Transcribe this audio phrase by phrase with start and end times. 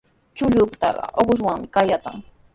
[0.37, 2.17] Chukllataqa uqshawanmi qatayan.